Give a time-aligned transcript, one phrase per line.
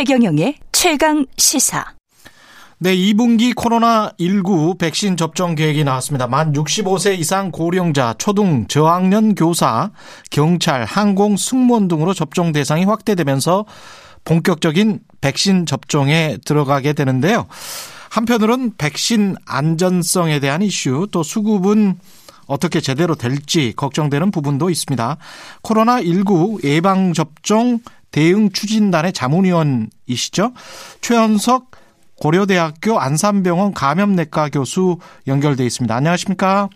[0.00, 1.84] 최경영의 최강 시사.
[2.78, 6.26] 네, 2분기 코로나19 백신 접종 계획이 나왔습니다.
[6.26, 9.90] 만 65세 이상 고령자, 초등, 저학년 교사,
[10.30, 13.66] 경찰, 항공, 승무원 등으로 접종 대상이 확대되면서
[14.24, 17.46] 본격적인 백신 접종에 들어가게 되는데요.
[18.08, 21.98] 한편으로는 백신 안전성에 대한 이슈, 또 수급은
[22.46, 25.18] 어떻게 제대로 될지 걱정되는 부분도 있습니다.
[25.62, 27.80] 코로나19 예방접종
[28.12, 30.52] 대응 추진단의 자문위원 이시죠.
[31.00, 31.70] 최현석
[32.20, 35.94] 고려대학교 안산병원 감염내과 교수 연결돼 있습니다.
[35.94, 36.68] 안녕하십니까?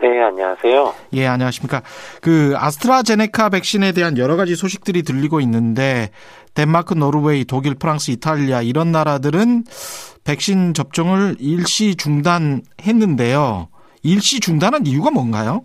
[0.00, 0.94] 네, 안녕하세요.
[1.12, 1.82] 예, 안녕하십니까.
[2.22, 6.10] 그 아스트라제네카 백신에 대한 여러 가지 소식들이 들리고 있는데
[6.54, 9.64] 덴마크, 노르웨이, 독일, 프랑스, 이탈리아 이런 나라들은
[10.24, 13.68] 백신 접종을 일시 중단했는데요.
[14.02, 15.64] 일시 중단한 이유가 뭔가요?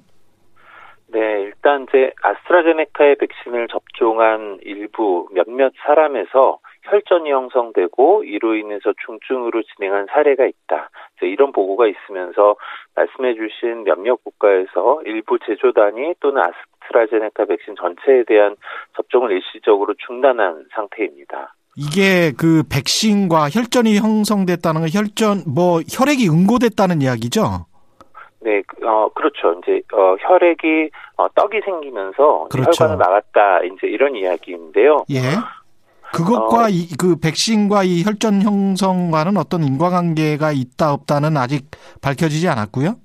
[1.07, 10.07] 네, 일단 이제 아스트라제네카의 백신을 접종한 일부 몇몇 사람에서 혈전이 형성되고 이로 인해서 중증으로 진행한
[10.11, 10.89] 사례가 있다.
[11.21, 12.55] 이런 보고가 있으면서
[12.95, 18.55] 말씀해 주신 몇몇 국가에서 일부 제조단이 또는 아스트라제네카 백신 전체에 대한
[18.95, 21.53] 접종을 일시적으로 중단한 상태입니다.
[21.77, 27.65] 이게 그 백신과 혈전이 형성됐다는 건 혈전 뭐 혈액이 응고됐다는 이야기죠?
[28.45, 29.59] 네, 어, 그렇죠.
[29.59, 32.83] 이제, 어, 혈액이, 어, 떡이 생기면서 그렇죠.
[32.83, 33.63] 혈관을 막았다.
[33.63, 35.05] 이제 이런 이야기인데요.
[35.09, 35.19] 예.
[36.15, 41.69] 그것과 어, 이, 그 백신과 이 혈전 형성과는 어떤 인과관계가 있다 없다는 아직
[42.01, 42.95] 밝혀지지 않았고요.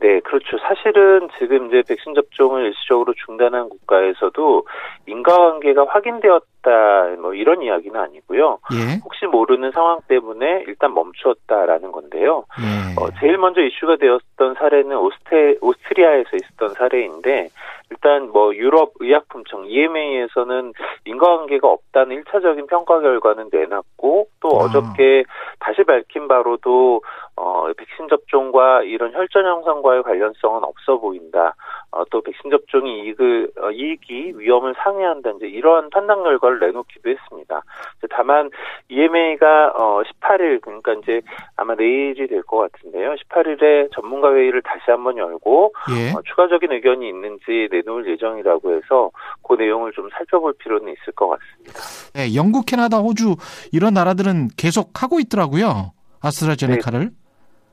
[0.00, 0.58] 네, 그렇죠.
[0.58, 4.66] 사실은 지금 이제 백신 접종을 일시적으로 중단한 국가에서도
[5.06, 8.58] 인과관계가 확인되었 다, 뭐 이런 이야기는 아니고요.
[8.74, 9.00] 예.
[9.02, 12.44] 혹시 모르는 상황 때문에 일단 멈추었다라는 건데요.
[12.60, 13.00] 예.
[13.00, 17.48] 어, 제일 먼저 이슈가 되었던 사례는 오스테, 오스트리아에서 있었던 사례인데,
[17.90, 20.74] 일단 뭐 유럽 의약품청 EMA에서는
[21.06, 24.64] 인과관계가 없다는 1차적인 평가 결과는 내놨고 또 아.
[24.64, 25.24] 어저께
[25.58, 27.00] 다시 밝힌 바로도
[27.38, 31.54] 어 백신 접종과 이런 혈전 형성과의 관련성은 없어 보인다.
[31.90, 37.62] 어, 또 백신 접종이 이익을 어, 이익이 위험을 상회한다 이제 이러한 판단 결과를 내놓기도 했습니다.
[38.10, 38.50] 다만
[38.88, 41.20] EMA가 어 18일 그러니까 이제
[41.56, 43.14] 아마 내일이 될 것 같은데요.
[43.14, 46.12] 18일에 전문가 회의를 다시 한번 열고 예.
[46.12, 49.10] 어, 추가적인 의견이 있는지 내놓을 예정이라고 해서
[49.46, 51.80] 그 내용을 좀 살펴볼 필요는 있을 것 같습니다.
[52.14, 53.36] 네, 영국, 캐나다, 호주
[53.72, 55.92] 이런 나라들은 계속 하고 있더라고요.
[56.22, 57.00] 아스트라제네카를.
[57.00, 57.27] 네.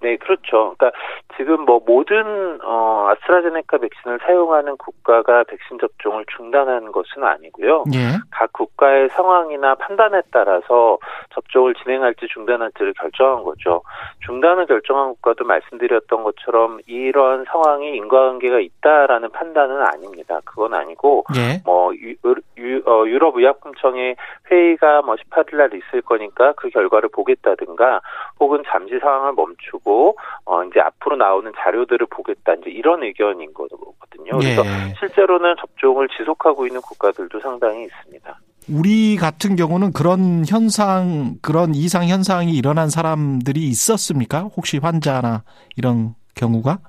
[0.05, 0.75] 네, 그렇죠.
[0.77, 0.91] 그러니까
[1.35, 7.85] 지금 뭐 모든 어 아스트라제네카 백신을 사용하는 국가가 백신 접종을 중단하는 것은 아니고요.
[7.95, 8.19] 예.
[8.29, 10.99] 각 국가의 상황이나 판단에 따라서
[11.33, 13.81] 접종을 진행할지 중단할지를 결정한 거죠.
[14.27, 20.39] 중단을 결정한 국가도 말씀드렸던 것처럼 이런 상황이 인과관계가 있다라는 판단은 아닙니다.
[20.45, 21.63] 그건 아니고 예.
[21.65, 22.13] 뭐 유,
[22.59, 24.17] 유, 어, 유럽 의약품청의
[24.51, 28.01] 회의가 뭐 18일 날 있을 거니까 그 결과를 보겠다든가
[28.39, 29.94] 혹은 잠시 상황을 멈추고
[30.45, 34.37] 어 이제 앞으로 나오는 자료들을 보겠다 이제 이런 의견인 거거든요.
[34.39, 34.93] 그래서 예.
[34.99, 38.39] 실제로는 접종을 지속하고 있는 국가들도 상당히 있습니다.
[38.67, 44.49] 우리 같은 경우는 그런 현상, 그런 이상 현상이 일어난 사람들이 있었습니까?
[44.57, 45.43] 혹시 환자나
[45.77, 46.79] 이런 경우가?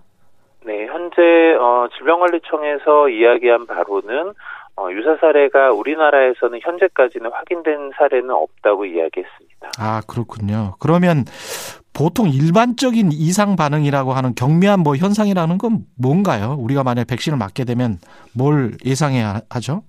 [0.65, 1.23] 네, 현재
[1.61, 4.33] 어, 질병관리청에서 이야기한 바로는
[4.79, 9.71] 어, 유사 사례가 우리나라에서는 현재까지는 확인된 사례는 없다고 이야기했습니다.
[9.79, 10.75] 아, 그렇군요.
[10.81, 11.25] 그러면
[11.97, 16.57] 보통 일반적인 이상 반응이라고 하는 경미한 뭐 현상이라는 건 뭔가요?
[16.59, 17.97] 우리가 만약 백신을 맞게 되면
[18.37, 19.83] 뭘 예상해야 하죠?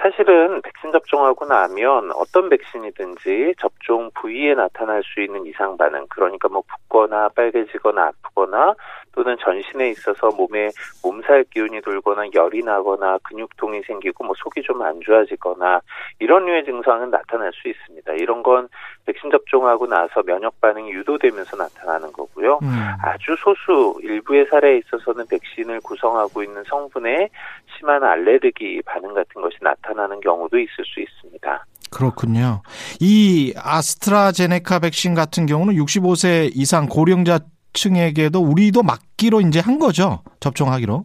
[0.00, 6.62] 사실은 백신 접종하고 나면 어떤 백신이든지 접종 부위에 나타날 수 있는 이상 반응, 그러니까 뭐
[6.66, 8.74] 붓거나 빨개지거나 아프거나
[9.18, 10.70] 또는 전신에 있어서 몸에
[11.02, 15.80] 몸살 기운이 돌거나 열이 나거나 근육통이 생기고 뭐 속이 좀 안 좋아지거나
[16.20, 18.12] 이런 류의 증상은 나타날 수 있습니다.
[18.12, 18.68] 이런 건
[19.06, 22.60] 백신 접종하고 나서 면역 반응이 유도되면서 나타나는 거고요.
[22.62, 22.68] 음.
[23.02, 27.28] 아주 소수 일부의 사례에 있어서는 백신을 구성하고 있는 성분에
[27.76, 31.64] 심한 알레르기 반응 같은 것이 나타나는 경우도 있을 수 있습니다.
[31.90, 32.62] 그렇군요.
[33.00, 37.40] 이 아스트라제네카 백신 같은 경우는 65세 이상 고령자
[37.72, 40.22] 층에게도 우리도 맞기로 이제 한 거죠.
[40.40, 41.04] 접종하기로.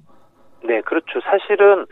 [0.66, 1.20] 네, 그렇죠.
[1.24, 1.86] 사실은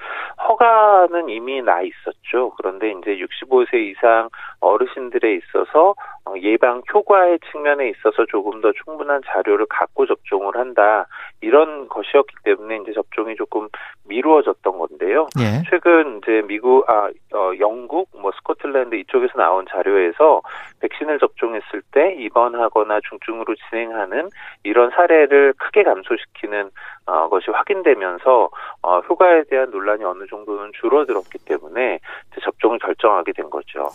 [0.47, 2.53] 허가는 이미 나 있었죠.
[2.57, 4.29] 그런데 이제 65세 이상
[4.59, 5.95] 어르신들에 있어서
[6.25, 11.07] 어, 예방 효과의 측면에 있어서 조금 더 충분한 자료를 갖고 접종을 한다
[11.41, 13.67] 이런 것이었기 때문에 이제 접종이 조금
[14.07, 15.27] 미루어졌던 건데요.
[15.39, 15.63] 예.
[15.69, 20.41] 최근 이제 미국 아 어, 영국 뭐 스코틀랜드 이쪽에서 나온 자료에서
[20.79, 24.29] 백신을 접종했을 때 입원하거나 중증으로 진행하는
[24.63, 26.69] 이런 사례를 크게 감소시키는
[27.07, 28.49] 어, 것이 확인되면서
[28.83, 31.99] 어, 효과에 대한 논란이 어느 정도는 줄어들었기 때문에
[32.43, 33.89] 접종을 결정하게 된 거죠.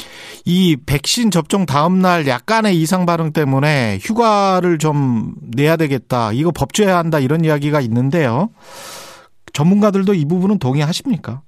[0.44, 6.30] 이 백신 접종 다음 날 약간의 이상 반응 때문에 휴가를 좀 내야 되겠다.
[6.32, 8.50] 이거 법제해야 한다 이런 이야기가 있는데요.
[9.52, 11.40] 전문가들도 이 부분은 동의하십니까?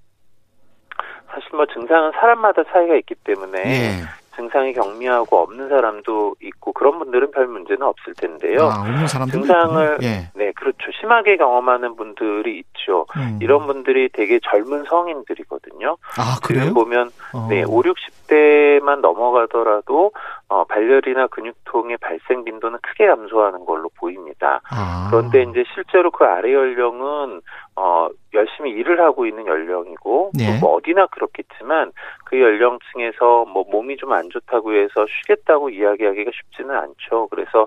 [1.31, 4.18] 사실 뭐 증상은 사람마다 차이가 있기 때문에 예.
[4.39, 8.63] 증상이 경미하고 없는 사람도 있고 그런 분들은 별 문제는 없을 텐데요.
[8.63, 10.31] 아, 없는 사람들 증상을 예.
[10.35, 13.07] 네 그렇죠 심하게 경험하는 분들이 있죠.
[13.17, 13.39] 음.
[13.43, 15.97] 이런 분들이 되게 젊은 성인들이거든요.
[16.17, 16.73] 아 그래요?
[16.73, 17.47] 보면 어.
[17.51, 20.13] 네 5, 60 대만 넘어가더라도
[20.49, 24.61] 어, 발열이나 근육통의 발생 빈도는 크게 감소하는 걸로 보입니다.
[24.71, 25.09] 아.
[25.11, 27.41] 그런데 이제 실제로 그 아래 연령은
[27.77, 30.59] 어, 열심히 일을 하고 있는 연령이고 네.
[30.61, 31.93] 뭐 어디나 그렇겠지만
[32.25, 37.29] 그 연령층에서 뭐 몸이 좀 안 좋다고 해서 쉬겠다고 이야기하기가 쉽지는 않죠.
[37.29, 37.67] 그래서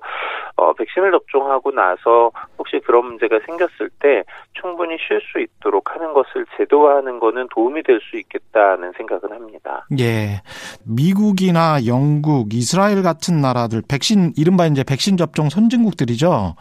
[0.55, 4.23] 어, 백신을 접종하고 나서 혹시 그런 문제가 생겼을 때
[4.61, 9.85] 충분히 쉴 수 있도록 하는 것을 제도화하는 거는 도움이 될 수 있겠다는 생각은 합니다.
[9.99, 10.41] 예.
[10.83, 16.55] 미국이나 영국, 이스라엘 같은 나라들 백신 이른바 이제 백신 접종 선진국들이죠.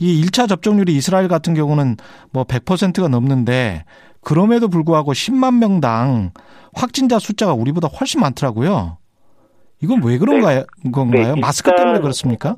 [0.00, 1.96] 이 1차 접종률이 이스라엘 같은 경우는
[2.32, 3.84] 뭐 100%가 넘는데
[4.22, 6.30] 그럼에도 불구하고 10만 명당
[6.74, 8.98] 확진자 숫자가 우리보다 훨씬 많더라고요.
[9.82, 10.64] 이건 왜 그런가요?
[10.84, 10.90] 네.
[10.90, 11.34] 건가요?
[11.34, 12.56] 네, 마스크 때문에 그렇습니까?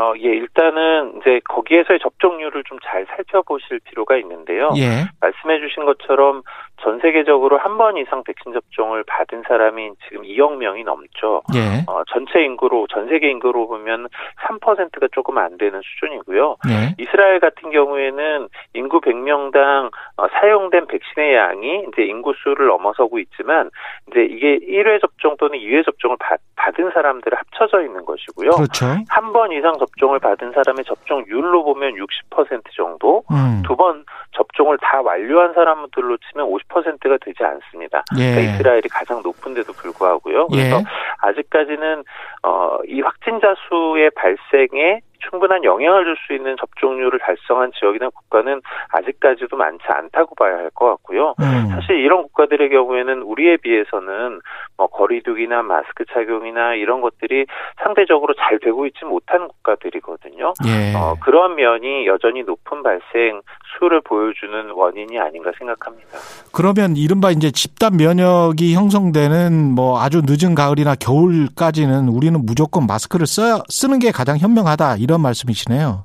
[0.00, 4.70] 어, 예, 일단은 이제 거기에서의 접종률을 좀 잘 살펴보실 필요가 있는데요.
[4.76, 5.04] 예.
[5.20, 6.42] 말씀해 주신 것처럼
[6.80, 11.40] 전 세계적으로 한 번 이상 백신 접종을 받은 사람이 지금 2억 명이 넘죠.
[11.54, 11.82] 예.
[11.86, 14.08] 어, 전체 인구로 전 세계 인구로 보면
[14.46, 16.56] 3%가 조금 안 되는 수준이고요.
[16.68, 16.94] 예.
[17.02, 23.70] 이스라엘 같은 경우에는 인구 100명당 어, 사용된 백신의 양이 이제 인구 수를 넘어서고 있지만
[24.10, 28.50] 이제 이게 1회 접종 또는 2회 접종을 받, 받은 사람들 합쳐져 있는 것이고요.
[28.50, 28.86] 그렇죠.
[29.08, 33.62] 한 번 이상 접종을 받은 사람의 접종률로 보면 60% 정도, 음.
[33.64, 38.04] 두번 접종을 다 완료한 사람들로 치면 50%가 되지 않습니다.
[38.18, 38.30] 예.
[38.30, 40.46] 그러니까 이스라엘이 가장 높은데도 불구하고요.
[40.48, 40.84] 그래서 예.
[41.22, 42.04] 아직까지는
[42.42, 45.00] 어, 이 확진자 수의 발생에
[45.30, 48.60] 충분한 영향을 줄 수 있는 접종률을 달성한 지역이나 국가는
[48.92, 51.34] 아직까지도 많지 않다고 봐야 할 것 같고요.
[51.40, 51.68] 음.
[51.74, 54.40] 사실 이런 국가들의 경우에는 우리에 비해서는
[54.76, 57.46] 뭐 거리두기나 마스크 착용이나 이런 것들이
[57.82, 60.54] 상대적으로 잘 되고 있지 못한 국가들이거든요.
[60.66, 60.94] 예.
[60.96, 63.42] 어, 그러한 면이 여전히 높은 발생
[63.80, 66.18] 수를 보여주는 원인이 아닌가 생각합니다.
[66.52, 73.64] 그러면 이른바 이제 집단 면역이 형성되는 뭐 아주 늦은 가을이나 겨울까지는 우리는 무조건 마스크를 써,
[73.68, 74.96] 쓰는 게 가장 현명하다.
[74.96, 76.04] 이런 말씀이시네요.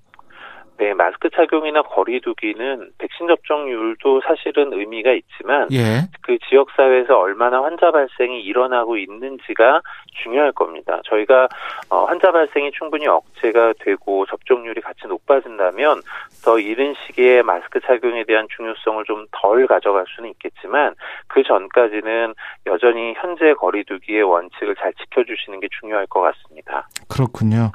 [0.77, 6.01] 네, 마스크 착용이나 거리두기는 백신 접종률도 사실은 의미가 있지만 예.
[6.21, 9.81] 그 지역 사회에서 얼마나 환자 발생이 일어나고 있는지가
[10.23, 10.99] 중요할 겁니다.
[11.05, 11.47] 저희가
[11.89, 16.01] 어, 환자 발생이 충분히 억제가 되고 접종률이 같이 높아진다면
[16.43, 20.95] 더 이른 시기에 마스크 착용에 대한 중요성을 좀 덜 가져갈 수는 있겠지만
[21.27, 22.33] 그 전까지는
[22.65, 26.87] 여전히 현재 거리두기의 원칙을 잘 지켜주시는 게 중요할 것 같습니다.
[27.07, 27.71] 그렇군요.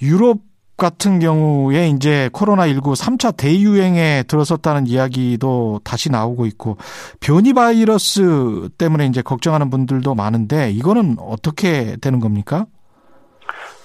[0.00, 0.38] 유럽
[0.82, 6.76] 같은 경우에 이제 코로나19 3차 대유행에 들어섰다는 이야기도 다시 나오고 있고
[7.20, 12.66] 변이 바이러스 때문에 이제 걱정하는 분들도 많은데 이거는 어떻게 되는 겁니까?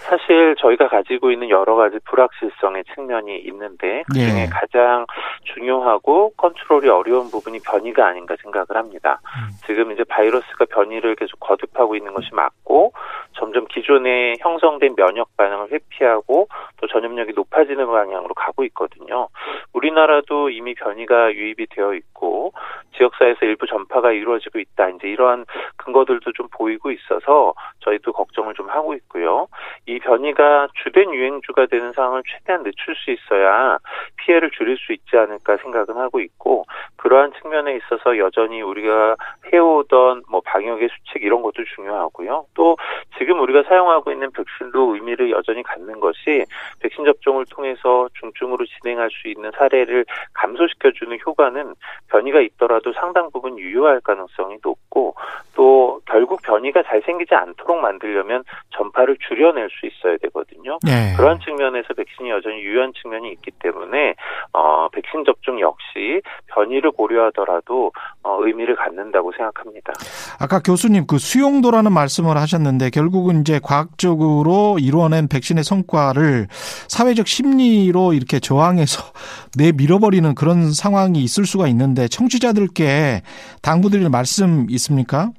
[0.08, 4.46] 사실 저희가 가지고 있는 여러 가지 불확실성의 측면이 있는데 그중에 예.
[4.50, 5.06] 가장
[5.54, 9.20] 중요하고 컨트롤이 어려운 부분이 변이가 아닌가 생각을 합니다.
[9.26, 9.52] 음.
[9.66, 12.94] 지금 이제 바이러스가 변이를 계속 거듭하고 있는 것이 맞고
[13.34, 16.48] 점점 기존에 형성된 면역 반응을 회피하고
[16.80, 19.28] 또 전염력이 높아지는 방향으로 가고 있거든요.
[19.74, 22.54] 우리나라도 이미 변이가 유입이 되어 있고
[22.98, 24.90] 지역사회에서 일부 전파가 이루어지고 있다.
[24.90, 25.46] 이제 이러한
[25.78, 29.48] 근거들도 좀 보이고 있어서 저희도 걱정을 좀 하고 있고요.
[29.86, 33.78] 이 변이가 주된 유행주가 되는 상황을 최대한 늦출 수 있어야
[34.18, 36.66] 피해를 줄일 수 있지 않을까 생각은 하고 있고
[36.98, 39.16] 그러한 측면에 있어서 여전히 우리가
[39.54, 42.46] 해오던 뭐 방역의 수칙 이런 것도 중요하고요.
[42.54, 42.78] 또
[43.18, 46.46] 지금 우리가 사용하고 있는 백신도 의미를 여전히 갖는 것이
[46.80, 51.74] 백신 접종을 통해서 중증으로 진행할 수 있는 사례를 감소시켜주는 효과는
[52.10, 55.16] 변이가 있더라도 상당 부분 유효할 가능성이 높고
[55.58, 58.44] 또 결국 변이가 잘 생기지 않도록 만들려면
[58.78, 60.80] 전파를 줄여낼 수 있어야 되거든요.
[60.86, 61.14] 네.
[61.18, 64.16] 그런 측면에서 백신이 여전히 유효한 측면이 있기 때문에
[64.54, 67.92] 어, 백신 접종 역시 변이를 고려하더라도
[68.24, 69.92] 어, 의미를 갖는다고 생각합니다.
[70.40, 76.48] 아까 교수님 그 수용도라는 말씀을 하셨는데 결국 결국은 이제 과학적으로 이루어낸 백신의 성과를
[76.88, 79.02] 사회적 심리로 이렇게 저항해서
[79.58, 83.24] 내 밀어버리는 그런 상황이 있을 수가 있는데 청취자들께
[83.62, 85.32] 당부드릴 말씀 있습니까?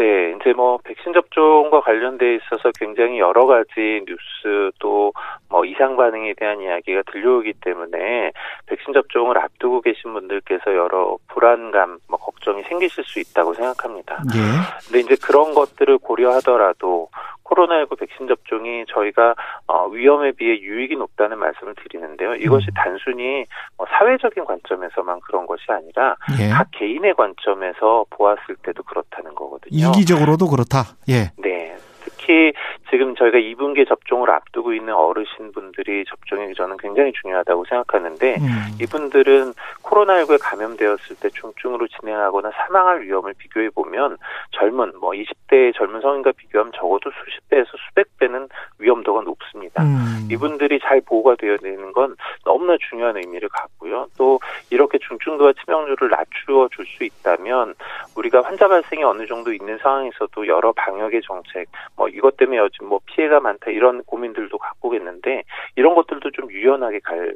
[0.00, 5.12] 네, 이제 뭐 백신 접종과 관련돼 있어서 굉장히 여러 가지 뉴스 또
[5.50, 8.30] 뭐 이상 반응에 대한 이야기가 들려오기 때문에
[8.66, 14.22] 백신 접종을 앞두고 계신 분들께서 여러 불안감, 뭐 걱정이 생기실 수 있다고 생각합니다.
[14.32, 14.38] 예.
[14.86, 17.08] 근데 이제 그런 것들을 고려하더라도
[17.50, 19.34] 코로나19 백신 접종이 저희가
[19.66, 22.34] 어, 위험에 비해 유익이 높다는 말씀을 드리는데요.
[22.36, 22.74] 이것이 음.
[22.74, 23.44] 단순히
[23.76, 26.48] 뭐 사회적인 관점에서만 그런 것이 아니라 예.
[26.48, 29.90] 각 개인의 관점에서 보았을 때도 그렇다는 거거든요.
[29.90, 30.96] 이기적으로도 그렇다.
[31.08, 31.32] 예.
[31.36, 31.76] 네.
[32.02, 32.52] 특히
[32.90, 38.48] 지금 저희가 2분기 접종을 앞두고 있는 어르신분들이 접종이 저는 굉장히 중요하다고 생각하는데 음.
[38.80, 44.16] 이분들은 코로나19에 감염되었을 때 중증으로 진행하거나 사망할 위험을 비교해 보면
[44.52, 49.82] 젊은 뭐 20대의 젊은 성인과 비교하면 적어도 수십 배에서 수백 배는 위험도가 높습니다.
[49.82, 50.28] 음.
[50.30, 52.16] 이분들이 잘 보호가 되어야 되는 건
[52.50, 54.08] 너무나 중요한 의미를 갖고요.
[54.18, 54.40] 또
[54.70, 57.74] 이렇게 중증도와 치명률을 낮추어 줄 수 있다면
[58.16, 62.98] 우리가 환자 발생이 어느 정도 있는 상황에서도 여러 방역의 정책, 뭐 이것 때문에 요즘 뭐
[63.04, 65.44] 피해가 많다 이런 고민들도 갖고 겠는데
[65.76, 67.32] 이런 것들도 좀 유연하게 갈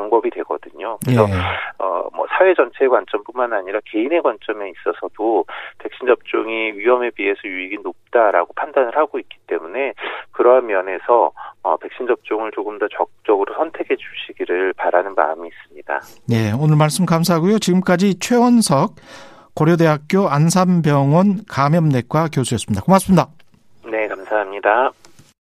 [0.00, 0.98] 방법이 되거든요.
[1.04, 1.34] 그래서 예.
[1.78, 5.44] 어뭐 사회 전체의 관점뿐만 아니라 개인의 관점에 있어서도
[5.78, 9.92] 백신 접종이 위험에 비해서 유익이 높다라고 판단을 하고 있기 때문에
[10.32, 16.00] 그러한 면에서 어 백신 접종을 조금 더 적극적으로 선택해 주시기를 바라는 마음이 있습니다.
[16.28, 17.58] 네, 오늘 말씀 감사하고요.
[17.58, 18.94] 지금까지 최원석
[19.54, 22.82] 고려대학교 안산병원 감염내과 교수였습니다.
[22.82, 23.28] 고맙습니다.
[23.84, 24.92] 네, 감사합니다.